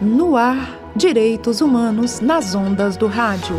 [0.00, 3.56] No ar, Direitos Humanos nas ondas do rádio.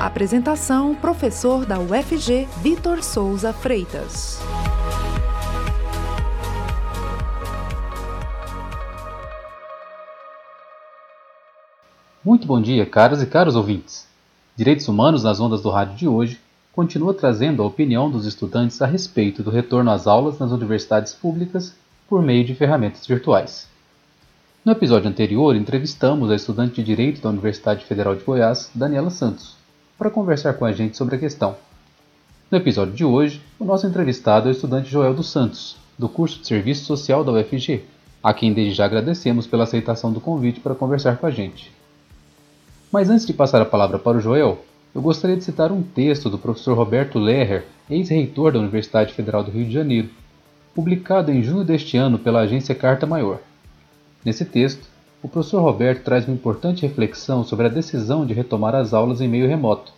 [0.00, 4.40] Apresentação: professor da UFG, Vitor Souza Freitas.
[12.24, 14.06] Muito bom dia, caras e caros ouvintes.
[14.56, 16.40] Direitos Humanos nas ondas do rádio de hoje
[16.72, 21.74] continua trazendo a opinião dos estudantes a respeito do retorno às aulas nas universidades públicas
[22.12, 23.66] por meio de ferramentas virtuais.
[24.62, 29.56] No episódio anterior, entrevistamos a estudante de Direito da Universidade Federal de Goiás, Daniela Santos,
[29.96, 31.56] para conversar com a gente sobre a questão.
[32.50, 36.38] No episódio de hoje, o nosso entrevistado é o estudante Joel dos Santos, do curso
[36.38, 37.82] de Serviço Social da UFG,
[38.22, 41.72] a quem desde já agradecemos pela aceitação do convite para conversar com a gente.
[42.92, 44.62] Mas antes de passar a palavra para o Joel,
[44.94, 49.50] eu gostaria de citar um texto do professor Roberto Lerrer, ex-reitor da Universidade Federal do
[49.50, 50.10] Rio de Janeiro,
[50.74, 53.38] publicado em junho deste ano pela agência Carta Maior.
[54.24, 54.88] Nesse texto,
[55.22, 59.28] o professor Roberto traz uma importante reflexão sobre a decisão de retomar as aulas em
[59.28, 59.92] meio remoto,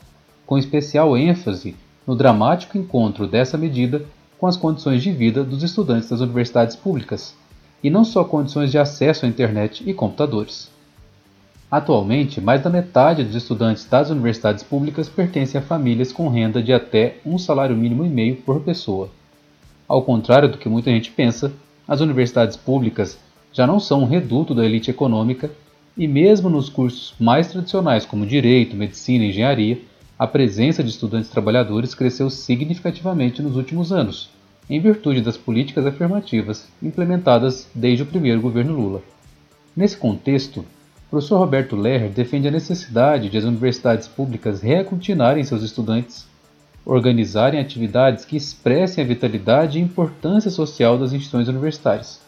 [0.46, 1.74] com especial ênfase
[2.06, 4.04] no dramático encontro dessa medida
[4.38, 7.34] com as condições de vida dos estudantes das universidades públicas,
[7.82, 10.70] e não só condições de acesso à internet e computadores.
[11.70, 16.72] Atualmente, mais da metade dos estudantes das universidades públicas pertencem a famílias com renda de
[16.72, 19.10] até um salário mínimo e meio por pessoa.
[19.94, 21.52] Ao contrário do que muita gente pensa,
[21.86, 23.16] as universidades públicas
[23.52, 25.52] já não são um reduto da elite econômica
[25.96, 29.78] e, mesmo nos cursos mais tradicionais como direito, medicina e engenharia,
[30.18, 34.30] a presença de estudantes trabalhadores cresceu significativamente nos últimos anos,
[34.68, 39.00] em virtude das políticas afirmativas implementadas desde o primeiro governo Lula.
[39.76, 40.58] Nesse contexto,
[41.06, 46.26] o professor Roberto Lerner defende a necessidade de as universidades públicas reaglutinarem seus estudantes,
[46.84, 52.24] organizarem atividades que expressem a vitalidade e importância social das instituições universitárias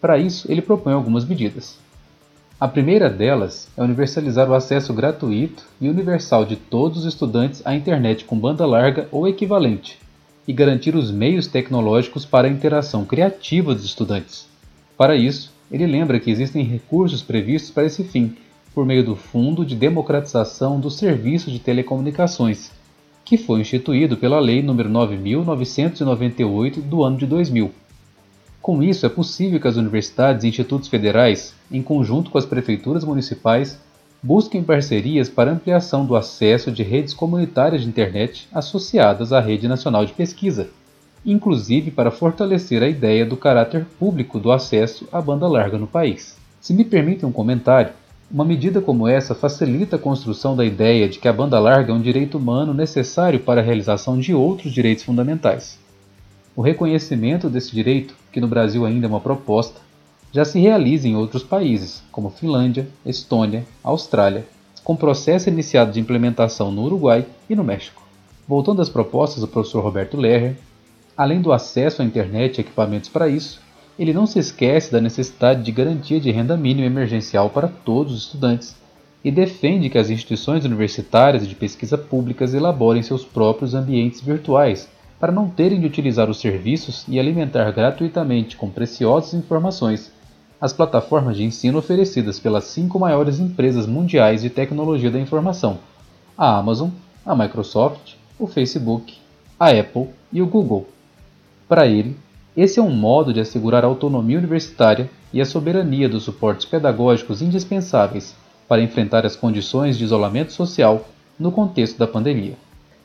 [0.00, 1.78] para isso, ele propõe algumas medidas.
[2.60, 7.74] A primeira delas é universalizar o acesso gratuito e universal de todos os estudantes à
[7.74, 9.98] internet com banda larga ou equivalente,
[10.46, 14.46] e garantir os meios tecnológicos para a interação criativa dos estudantes.
[14.96, 18.36] Para isso, ele lembra que existem recursos previstos para esse fim,
[18.72, 22.70] por meio do Fundo de Democratização dos Serviços de Telecomunicações,
[23.26, 27.70] que foi instituído pela Lei nº 9.998 do ano de 2000
[28.66, 33.04] com isso, é possível que as universidades e institutos federais, em conjunto com as prefeituras
[33.04, 33.78] municipais,
[34.20, 40.04] busquem parcerias para ampliação do acesso de redes comunitárias de internet associadas à Rede Nacional
[40.04, 40.68] de Pesquisa,
[41.24, 46.36] inclusive para fortalecer a ideia do caráter público do acesso à banda larga no país.
[46.60, 47.92] Se me permitem um comentário,
[48.30, 51.94] uma medida como essa facilita a construção da ideia de que a banda larga é
[51.94, 55.78] um direito humano necessário para a realização de outros direitos fundamentais.
[56.54, 59.80] O reconhecimento desse direito, que no Brasil ainda é uma proposta,
[60.32, 64.44] já se realiza em outros países, como Finlândia, Estônia, Austrália,
[64.82, 68.02] com processo iniciado de implementação no Uruguai e no México.
[68.46, 70.56] Voltando às propostas do professor Roberto Lerrer,
[71.16, 73.60] além do acesso à internet e equipamentos para isso,
[73.98, 78.22] ele não se esquece da necessidade de garantia de renda mínima emergencial para todos os
[78.24, 78.76] estudantes
[79.24, 84.88] e defende que as instituições universitárias e de pesquisa públicas elaborem seus próprios ambientes virtuais
[85.18, 90.12] para não terem de utilizar os serviços e alimentar gratuitamente com preciosas informações
[90.60, 95.78] as plataformas de ensino oferecidas pelas cinco maiores empresas mundiais de tecnologia da informação:
[96.36, 96.90] a Amazon,
[97.24, 99.14] a Microsoft, o Facebook,
[99.58, 100.88] a Apple e o Google.
[101.68, 102.16] Para ele,
[102.56, 107.42] esse é um modo de assegurar a autonomia universitária e a soberania dos suportes pedagógicos
[107.42, 108.34] indispensáveis
[108.66, 111.06] para enfrentar as condições de isolamento social
[111.38, 112.54] no contexto da pandemia.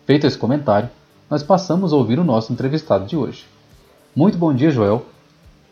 [0.06, 0.90] Feito esse comentário,
[1.30, 3.46] nós passamos a ouvir o nosso entrevistado de hoje.
[4.16, 5.06] Muito bom dia, Joel.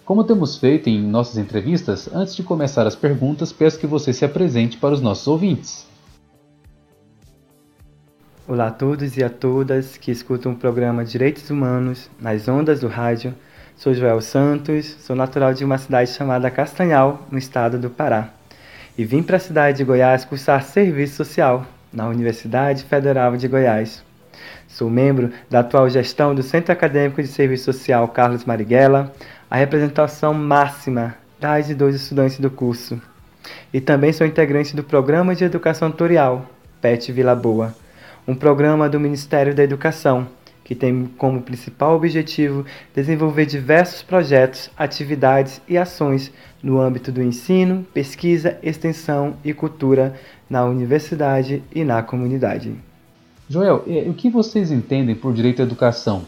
[0.05, 4.25] Como temos feito em nossas entrevistas, antes de começar as perguntas, peço que você se
[4.25, 5.87] apresente para os nossos ouvintes.
[8.47, 12.87] Olá a todos e a todas que escutam o programa Direitos Humanos nas ondas do
[12.87, 13.35] rádio.
[13.79, 18.27] Sou Joel Santos, sou natural de uma cidade chamada Castanhal, no estado do Pará.
[18.97, 24.03] E vim para a cidade de Goiás cursar serviço social na Universidade Federal de Goiás.
[24.67, 29.13] Sou membro da atual gestão do Centro Acadêmico de Serviço Social Carlos Marighella,
[29.49, 33.01] a representação máxima das e dos estudantes do curso.
[33.73, 36.45] E também sou integrante do Programa de Educação Tutorial,
[36.81, 37.73] PET Vila Boa,
[38.27, 40.27] um programa do Ministério da Educação,
[40.69, 42.63] que tem como principal objetivo
[42.93, 46.31] desenvolver diversos projetos, atividades e ações
[46.61, 50.13] no âmbito do ensino, pesquisa, extensão e cultura
[50.47, 52.75] na universidade e na comunidade.
[53.49, 56.21] Joel, o que vocês entendem por direito à educação?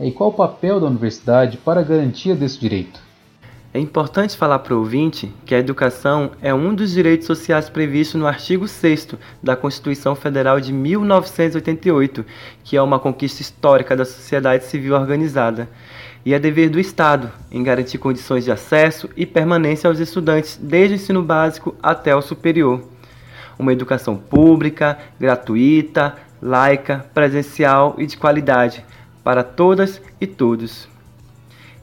[0.00, 2.98] E qual o papel da universidade para a garantia desse direito?
[3.74, 8.20] É importante falar para o ouvinte que a educação é um dos direitos sociais previstos
[8.20, 12.22] no artigo 6 da Constituição Federal de 1988,
[12.62, 15.70] que é uma conquista histórica da sociedade civil organizada.
[16.22, 20.94] E é dever do Estado em garantir condições de acesso e permanência aos estudantes, desde
[20.94, 22.82] o ensino básico até o superior.
[23.58, 28.84] Uma educação pública, gratuita, laica, presencial e de qualidade
[29.24, 30.91] para todas e todos.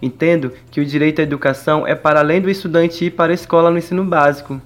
[0.01, 3.69] Entendo que o direito à educação é para além do estudante ir para a escola
[3.69, 4.62] no ensino básico.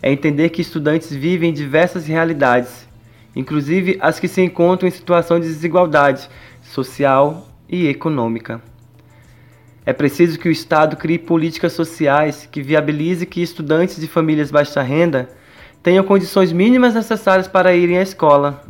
[0.00, 2.88] É entender que estudantes vivem diversas realidades,
[3.34, 6.28] inclusive as que se encontram em situação de desigualdade
[6.62, 8.62] social e econômica.
[9.84, 14.82] É preciso que o Estado crie políticas sociais que viabilize que estudantes de famílias baixa
[14.82, 15.28] renda
[15.82, 18.64] tenham condições mínimas necessárias para irem à escola.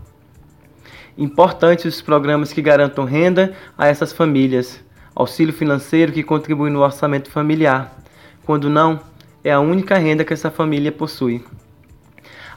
[1.16, 4.84] Importantes os programas que garantam renda a essas famílias
[5.16, 7.96] auxílio financeiro que contribui no orçamento familiar.
[8.44, 9.00] Quando não,
[9.42, 11.42] é a única renda que essa família possui.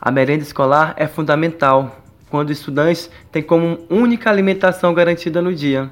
[0.01, 5.89] A merenda escolar é fundamental quando estudantes têm como única alimentação garantida no dia.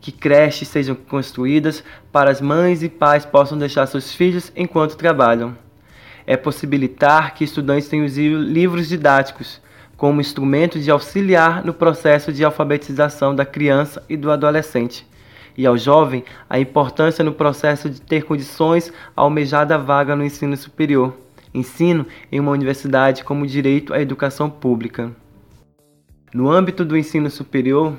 [0.00, 1.82] Que creches sejam construídas
[2.12, 5.58] para as mães e pais possam deixar seus filhos enquanto trabalham.
[6.24, 9.60] É possibilitar que estudantes tenham livros didáticos
[9.96, 15.09] como instrumento de auxiliar no processo de alfabetização da criança e do adolescente
[15.56, 21.16] e ao jovem a importância no processo de ter condições almejada vaga no ensino superior,
[21.52, 25.10] ensino em uma universidade como direito à educação pública.
[26.32, 27.94] No âmbito do ensino superior,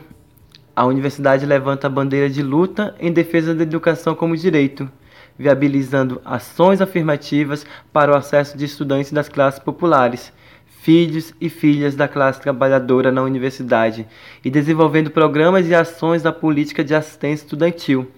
[0.76, 4.90] a universidade levanta a bandeira de luta em defesa da educação como direito,
[5.38, 10.32] viabilizando ações afirmativas para o acesso de estudantes das classes populares
[10.82, 14.08] filhos e filhas da classe trabalhadora na universidade
[14.44, 18.10] e desenvolvendo programas e ações da política de assistência estudantil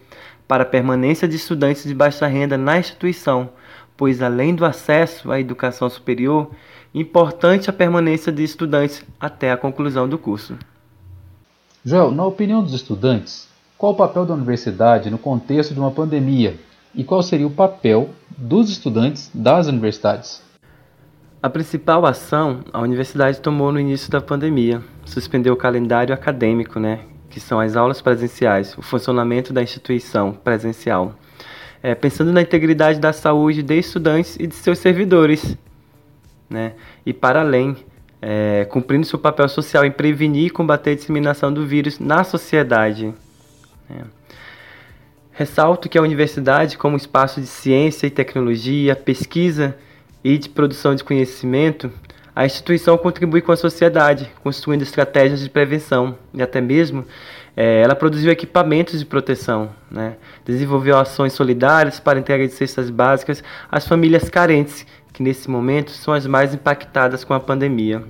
[0.48, 3.50] para a permanência de estudantes de baixa renda na instituição,
[3.98, 6.52] pois além do acesso à educação superior,
[6.96, 10.56] importante a permanência de estudantes até a conclusão do curso.
[11.84, 16.56] Joel, na opinião dos estudantes, qual o papel da universidade no contexto de uma pandemia
[16.96, 20.53] e qual seria o papel dos estudantes das universidades?
[21.44, 27.02] A principal ação a universidade tomou no início da pandemia, suspendeu o calendário acadêmico, né,
[27.30, 31.16] que são as aulas presenciais, o funcionamento da instituição presencial,
[31.84, 35.58] é, pensando na integridade da saúde de estudantes e de seus servidores,
[36.50, 36.76] né,
[37.06, 37.76] e para além,
[38.22, 43.14] é, cumprindo seu papel social em prevenir e combater a disseminação do vírus na sociedade.
[43.90, 44.06] Né.
[45.34, 49.76] Ressalto que a universidade, como espaço de ciência e tecnologia, pesquisa
[50.24, 51.92] e de produção de conhecimento,
[52.36, 57.06] a instituição contribui com a sociedade, construindo estratégias de prevenção e até mesmo
[57.56, 60.16] é, ela produziu equipamentos de proteção, né?
[60.44, 66.14] desenvolveu ações solidárias para entrega de cestas básicas às famílias carentes, que nesse momento são
[66.14, 68.04] as mais impactadas com a pandemia.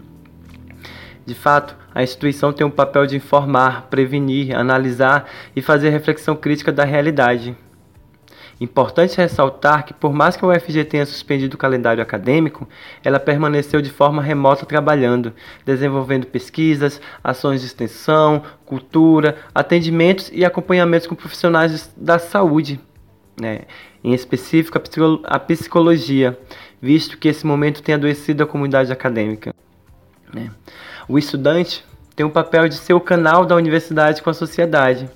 [1.25, 6.71] De fato, a instituição tem o papel de informar, prevenir, analisar e fazer reflexão crítica
[6.71, 7.55] da realidade.
[8.63, 12.65] Importante ressaltar que, por mais que a UFG tenha suspendido o calendário acadêmico,
[13.03, 15.33] ela permaneceu de forma remota trabalhando,
[15.65, 22.79] desenvolvendo pesquisas, ações de extensão, cultura, atendimentos e acompanhamentos com profissionais da saúde,
[23.37, 23.63] né?
[24.01, 24.79] em específico
[25.25, 26.39] a psicologia,
[26.81, 29.53] visto que esse momento tem adoecido a comunidade acadêmica.
[30.33, 30.49] Né?
[31.09, 31.83] O estudante
[32.15, 35.09] tem o papel de ser o canal da universidade com a sociedade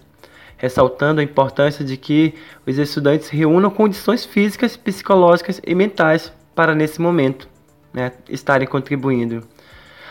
[0.57, 2.33] ressaltando a importância de que
[2.65, 7.47] os estudantes reúnam condições físicas, psicológicas e mentais para, nesse momento,
[7.93, 9.43] né, estarem contribuindo.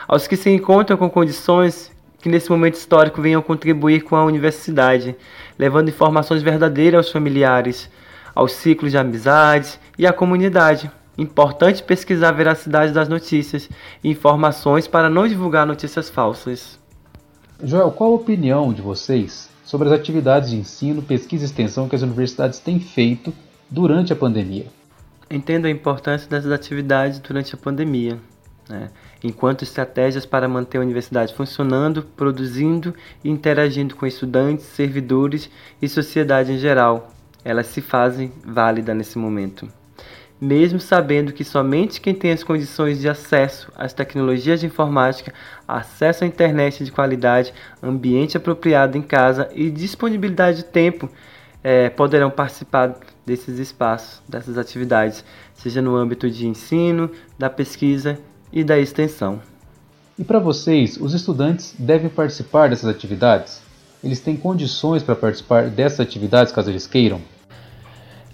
[0.07, 5.17] Aos que se encontram com condições que, nesse momento histórico, venham contribuir com a universidade,
[5.59, 7.91] levando informações verdadeiras aos familiares,
[8.35, 10.91] aos ciclos de amizades e à comunidade.
[11.19, 13.69] Importante pesquisar a veracidade das notícias
[14.05, 16.79] e informações para não divulgar notícias falsas.
[17.63, 21.97] Joel, qual a opinião de vocês sobre as atividades de ensino, pesquisa e extensão que
[21.97, 23.35] as universidades têm feito
[23.69, 24.67] durante a pandemia.
[25.29, 28.17] Entendo a importância dessas atividades durante a pandemia,
[28.69, 28.91] né?
[29.25, 32.95] enquanto estratégias para manter a universidade funcionando, produzindo
[33.25, 35.51] e interagindo com estudantes, servidores
[35.83, 37.13] e sociedade em geral.
[37.45, 39.69] Elas se fazem válidas nesse momento
[40.41, 45.33] mesmo sabendo que somente quem tem as condições de acesso às tecnologias de informática,
[45.67, 51.09] acesso à internet de qualidade, ambiente apropriado em casa e disponibilidade de tempo
[51.65, 55.25] é, poderão participar desses espaços, dessas atividades,
[55.55, 58.19] seja no âmbito de ensino, da pesquisa
[58.53, 59.41] e da extensão.
[60.19, 63.61] E para vocês, os estudantes devem participar dessas atividades?
[64.03, 67.21] Eles têm condições para participar dessas atividades caso eles queiram?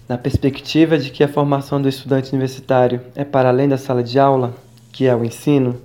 [0.07, 4.19] Na perspectiva de que a formação do estudante universitário é para além da sala de
[4.19, 4.53] aula,
[4.91, 5.81] que é o ensino,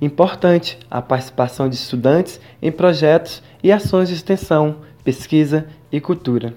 [0.00, 6.52] importante a participação de estudantes em projetos e ações de extensão, pesquisa e cultura.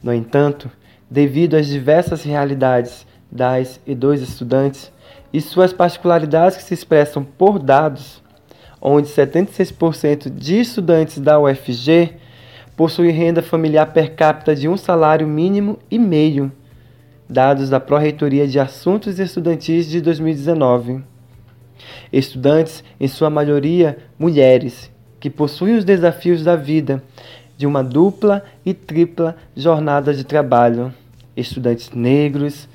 [0.00, 0.70] No entanto,
[1.10, 4.92] devido às diversas realidades das e dos estudantes
[5.32, 8.22] e suas particularidades que se expressam por dados,
[8.80, 12.14] onde 76% de estudantes da UFG
[12.76, 16.50] possuem renda familiar per capita de um salário mínimo e meio,
[17.28, 21.02] dados da Pró-Reitoria de Assuntos Estudantis de 2019.
[22.12, 27.02] Estudantes, em sua maioria mulheres, que possuem os desafios da vida
[27.56, 30.92] de uma dupla e tripla jornada de trabalho.
[31.36, 32.68] Estudantes negros,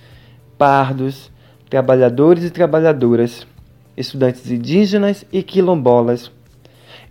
[0.58, 1.32] pardos,
[1.70, 3.46] trabalhadores e trabalhadoras,
[3.96, 6.32] estudantes indígenas e quilombolas,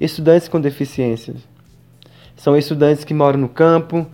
[0.01, 1.37] estudantes com deficiências.
[2.37, 4.07] São estudantes que moram no campo,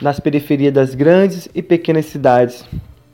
[0.00, 2.64] nas periferias das grandes e pequenas cidades.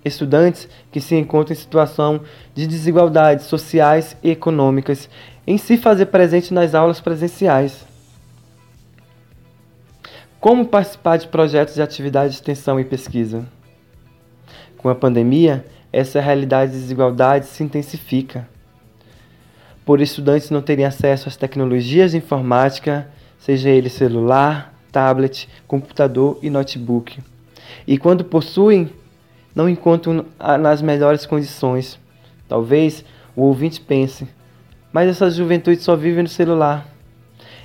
[0.05, 2.21] Estudantes que se encontram em situação
[2.55, 5.09] de desigualdades sociais e econômicas
[5.47, 7.87] em se fazer presente nas aulas presenciais.
[10.39, 13.47] Como participar de projetos de atividade de extensão e pesquisa?
[14.77, 18.47] Com a pandemia, essa realidade de desigualdade se intensifica.
[19.87, 23.09] Por estudantes não terem acesso às tecnologias de informática,
[23.45, 27.19] seja ele celular, tablet, computador e notebook.
[27.87, 28.89] E quando possuem,
[29.55, 30.25] não encontram
[30.59, 32.01] nas melhores condições.
[32.49, 33.05] Talvez
[33.37, 34.27] o ouvinte pense,
[34.91, 36.89] mas essa juventude só vive no celular.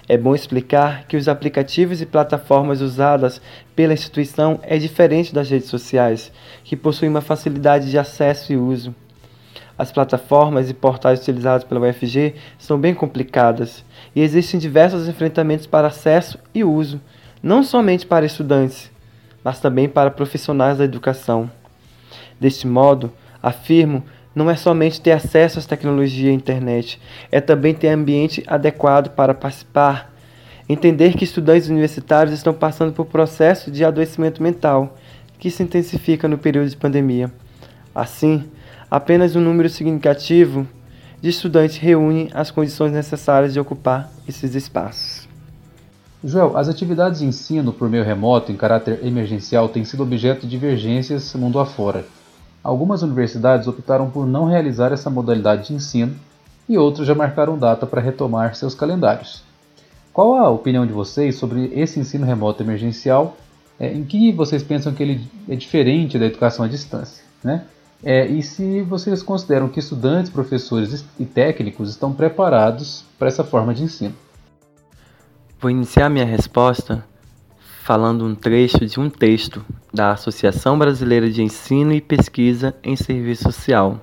[0.05, 3.41] É bom explicar que os aplicativos e plataformas usadas
[3.74, 6.29] pela instituição é diferente das redes sociais,
[6.65, 8.93] que possuem uma facilidade de acesso e uso.
[9.79, 15.88] As plataformas e portais utilizados pela UFG são bem complicadas e existem diversos enfrentamentos para
[15.88, 17.00] acesso e uso,
[17.41, 18.91] não somente para estudantes,
[19.41, 21.50] mas também para profissionais da educação.
[22.38, 23.09] Deste modo,
[23.41, 24.03] afirmo
[24.36, 27.00] não é somente ter acesso às tecnologias e internet,
[27.31, 30.13] é também ter ambiente adequado para participar.
[30.67, 34.98] Entender que estudantes universitários estão passando por processo de adoecimento mental,
[35.39, 37.31] que se intensifica no período de pandemia.
[37.95, 38.43] Assim,
[38.89, 40.67] apenas um número significativo
[41.22, 45.27] de estudantes reúne as condições necessárias de ocupar esses espaços.
[46.24, 50.50] Joel, as atividades de ensino por meio remoto em caráter emergencial têm sido objeto de
[50.50, 52.05] divergências mundo afora.
[52.62, 56.13] Algumas universidades optaram por não realizar essa modalidade de ensino
[56.67, 59.43] e outras já marcaram data para retomar seus calendários.
[60.12, 63.38] Qual a opinião de vocês sobre esse ensino remoto emergencial?
[63.79, 67.24] É, em que vocês pensam que ele é diferente da educação à distância?
[67.41, 67.63] Né?
[68.03, 73.73] É, e se vocês consideram que estudantes, professores e técnicos estão preparados para essa forma
[73.73, 74.15] de ensino?
[75.59, 77.03] Vou iniciar minha resposta
[77.83, 83.43] falando um trecho de um texto da Associação Brasileira de Ensino e Pesquisa em Serviço
[83.43, 83.99] Social.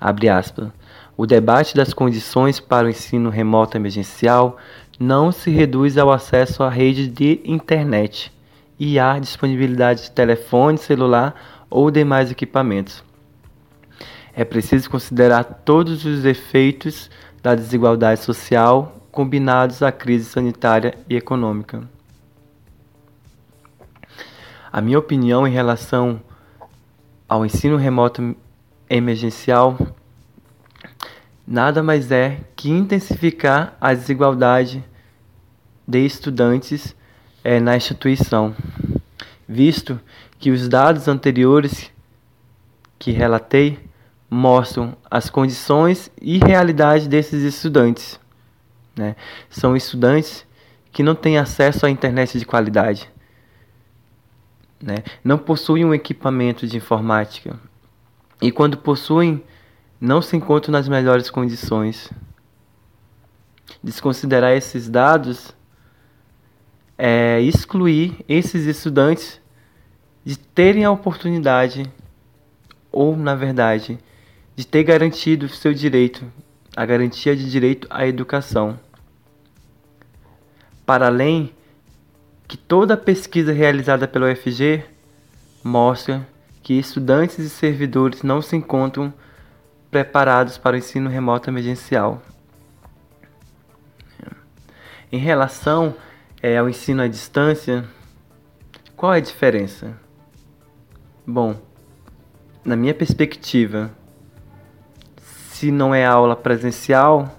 [0.00, 0.68] Abre aspas.
[1.16, 4.58] O debate das condições para o ensino remoto emergencial
[5.00, 8.30] não se reduz ao acesso à rede de internet
[8.78, 11.34] e à disponibilidade de telefone celular
[11.70, 13.04] ou demais equipamentos.
[14.34, 17.10] É preciso considerar todos os efeitos
[17.42, 21.88] da desigualdade social combinados à crise sanitária e econômica.
[24.70, 26.20] A minha opinião em relação
[27.26, 28.36] ao ensino remoto
[28.90, 29.78] emergencial
[31.46, 34.84] nada mais é que intensificar a desigualdade
[35.86, 36.94] de estudantes
[37.44, 38.54] é, na instituição,
[39.48, 40.00] visto
[40.38, 41.92] que os dados anteriores
[42.98, 43.78] que relatei
[44.28, 48.18] mostram as condições e realidade desses estudantes.
[48.96, 49.14] Né?
[49.48, 50.44] São estudantes
[50.90, 53.10] que não têm acesso à internet de qualidade
[54.82, 57.58] né, não possuem um equipamento de informática
[58.40, 59.42] e, quando possuem,
[60.00, 62.10] não se encontram nas melhores condições.
[63.82, 65.55] Desconsiderar esses dados
[66.98, 69.40] é excluir esses estudantes
[70.24, 71.90] de terem a oportunidade,
[72.90, 73.98] ou, na verdade,
[74.56, 76.24] de ter garantido seu direito,
[76.74, 78.78] a garantia de direito à educação.
[80.84, 81.52] Para além
[82.48, 84.84] que toda pesquisa realizada pela UFG
[85.62, 86.26] mostra
[86.62, 89.12] que estudantes e servidores não se encontram
[89.90, 92.22] preparados para o ensino remoto emergencial.
[95.12, 95.94] Em relação
[96.46, 97.84] é, ao ensino à distância,
[98.96, 99.98] qual é a diferença?
[101.26, 101.60] Bom,
[102.64, 103.90] na minha perspectiva,
[105.50, 107.36] se não é aula presencial,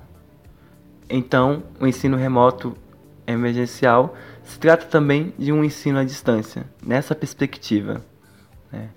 [1.09, 2.75] então o ensino remoto
[3.25, 8.03] emergencial se trata também de um ensino à distância, nessa perspectiva.
[8.69, 8.89] Né?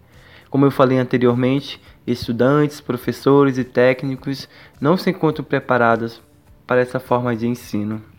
[0.51, 4.49] Como eu falei anteriormente, estudantes, professores e técnicos
[4.81, 6.21] não se encontram preparados
[6.67, 8.10] para essa forma de ensino.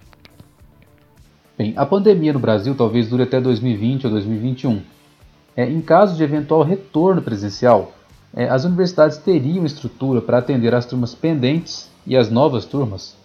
[1.57, 4.81] Bem, a pandemia no Brasil talvez dure até 2020 ou 2021.
[5.55, 7.91] É, em caso de eventual retorno presencial,
[8.33, 13.17] é, as universidades teriam estrutura para atender as turmas pendentes e as novas turmas?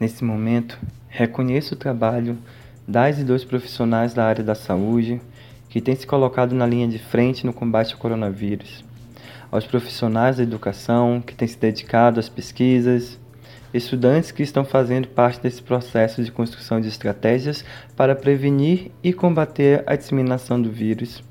[0.00, 0.78] Nesse momento,
[1.08, 2.36] reconheço o trabalho
[2.86, 5.20] das e dos profissionais da área da saúde
[5.68, 8.84] que têm se colocado na linha de frente no combate ao coronavírus,
[9.50, 13.18] aos profissionais da educação que têm se dedicado às pesquisas,
[13.72, 17.64] estudantes que estão fazendo parte desse processo de construção de estratégias
[17.96, 21.22] para prevenir e combater a disseminação do vírus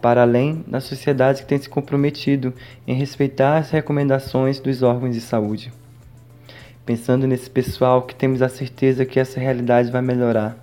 [0.00, 2.54] para além da sociedade que tem se comprometido
[2.86, 5.72] em respeitar as recomendações dos órgãos de saúde.
[6.86, 10.56] Pensando nesse pessoal que temos a certeza que essa realidade vai melhorar.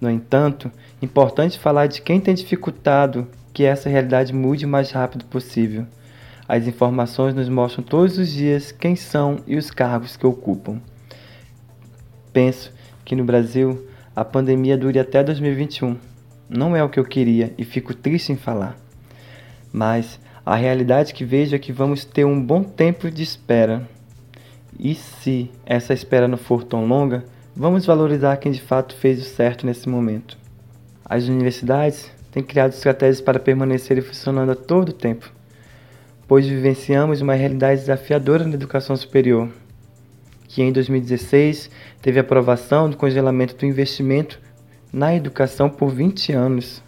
[0.00, 5.24] No entanto, importante falar de quem tem dificultado que essa realidade mude o mais rápido
[5.26, 5.86] possível.
[6.48, 10.80] As informações nos mostram todos os dias quem são e os cargos que ocupam.
[12.32, 12.72] Penso
[13.04, 15.96] que no Brasil a pandemia dure até 2021
[16.48, 18.76] não é o que eu queria e fico triste em falar.
[19.72, 23.88] Mas a realidade que vejo é que vamos ter um bom tempo de espera.
[24.78, 27.24] E se essa espera não for tão longa,
[27.54, 30.38] vamos valorizar quem de fato fez o certo nesse momento.
[31.04, 35.32] As universidades têm criado estratégias para permanecerem funcionando a todo tempo,
[36.26, 39.48] pois vivenciamos uma realidade desafiadora na educação superior,
[40.48, 41.70] que em 2016
[42.02, 44.40] teve aprovação do congelamento do investimento
[44.92, 46.82] na educação por 20 anos,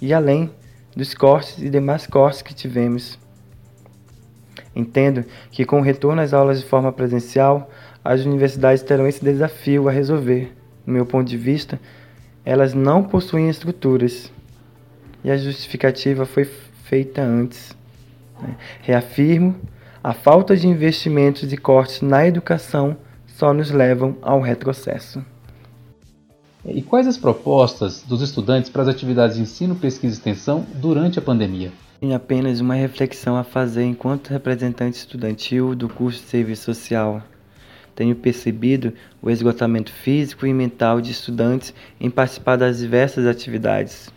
[0.00, 0.50] e além
[0.94, 3.18] dos cortes e demais cortes que tivemos.
[4.74, 7.70] Entendo que com o retorno às aulas de forma presencial,
[8.04, 10.52] as universidades terão esse desafio a resolver.
[10.86, 11.80] No meu ponto de vista,
[12.44, 14.30] elas não possuem estruturas.
[15.22, 17.74] E a justificativa foi feita antes.
[18.40, 18.56] Né?
[18.82, 19.56] Reafirmo,
[20.02, 25.24] a falta de investimentos e cortes na educação só nos levam ao retrocesso.
[26.64, 31.18] E quais as propostas dos estudantes para as atividades de ensino, pesquisa e extensão durante
[31.18, 31.70] a pandemia?
[32.00, 37.22] Tenho apenas uma reflexão a fazer enquanto representante estudantil do curso de Serviço Social.
[37.94, 38.92] Tenho percebido
[39.22, 44.10] o esgotamento físico e mental de estudantes em participar das diversas atividades.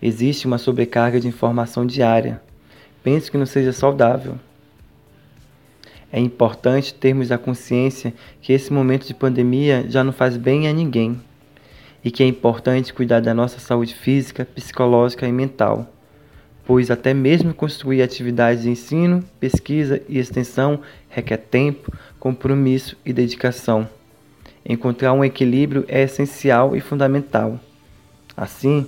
[0.00, 2.40] Existe uma sobrecarga de informação diária.
[3.06, 4.34] Penso que não seja saudável.
[6.12, 10.72] É importante termos a consciência que esse momento de pandemia já não faz bem a
[10.72, 11.16] ninguém
[12.04, 15.88] e que é importante cuidar da nossa saúde física, psicológica e mental,
[16.64, 23.88] pois até mesmo construir atividades de ensino, pesquisa e extensão requer tempo, compromisso e dedicação.
[24.68, 27.60] Encontrar um equilíbrio é essencial e fundamental.
[28.36, 28.84] Assim,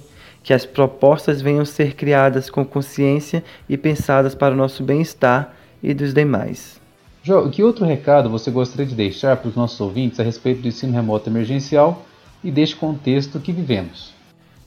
[0.49, 5.93] que as propostas venham ser criadas com consciência e pensadas para o nosso bem-estar e
[5.93, 6.81] dos demais.
[7.23, 10.69] Jo, que outro recado você gostaria de deixar para os nossos ouvintes a respeito do
[10.69, 12.03] ensino remoto emergencial
[12.43, 14.15] e deste contexto que vivemos.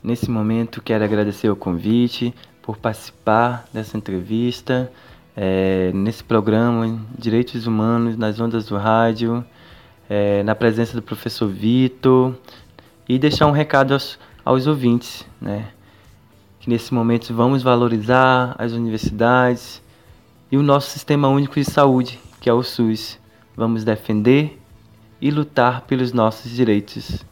[0.04, 4.92] Nesse momento, quero agradecer o convite por participar dessa entrevista,
[5.36, 9.44] é, nesse programa Direitos Humanos nas Ondas do Rádio,
[10.08, 12.36] é, na presença do professor Vitor,
[13.10, 15.70] e deixar um recado aos, aos ouvintes, né?
[16.60, 19.82] que nesse momento vamos valorizar as universidades
[20.52, 23.18] e o nosso Sistema Único de Saúde, que é o SUS.
[23.56, 24.60] Vamos defender
[25.20, 27.24] e lutar pelos nossos direitos.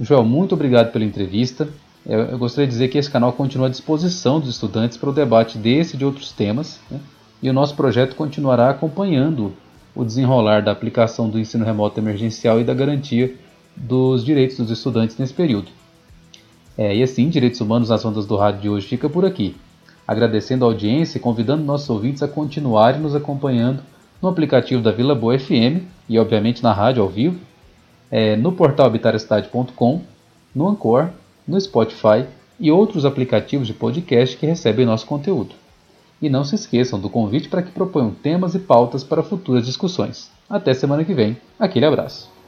[0.00, 1.68] Joel, muito obrigado pela entrevista.
[2.06, 5.58] Eu, gostaria de dizer que esse canal continua à disposição dos estudantes para o debate
[5.58, 6.98] desse e de outros temas, né?
[7.42, 9.52] e o nosso projeto continuará acompanhando
[9.94, 13.34] o desenrolar da aplicação do ensino remoto emergencial e da garantia
[13.76, 15.68] dos direitos dos estudantes nesse período.
[16.80, 19.54] É, e assim, Direitos Humanos nas Ondas do Rádio de hoje fica por aqui.
[20.08, 23.82] Agradecendo a audiência e convidando nossos ouvintes a continuarem nos acompanhando
[24.22, 27.38] no aplicativo da Vila Boa FM e, obviamente, na rádio ao vivo
[28.10, 30.00] é, no portal habitarecidade.com,
[30.54, 31.10] no Anchor,
[31.46, 32.24] no Spotify
[32.58, 35.54] e outros aplicativos de podcast que recebem nosso conteúdo.
[36.22, 40.30] E não se esqueçam do convite para que proponham temas e pautas para futuras discussões.
[40.48, 41.36] Até semana que vem.
[41.58, 42.39] Aquele abraço.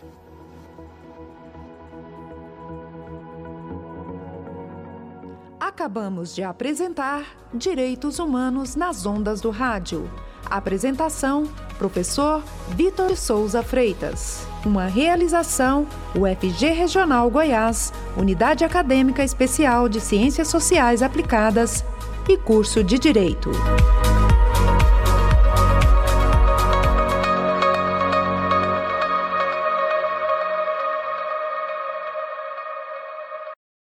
[5.83, 10.09] Acabamos de apresentar Direitos Humanos nas Ondas do Rádio.
[10.49, 11.43] Apresentação:
[11.77, 14.47] Professor Vitor Souza Freitas.
[14.65, 21.85] Uma realização: UFG Regional Goiás, Unidade Acadêmica Especial de Ciências Sociais Aplicadas
[22.29, 23.51] e curso de Direito.